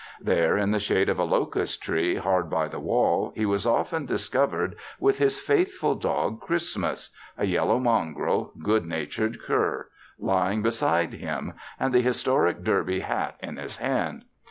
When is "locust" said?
1.23-1.83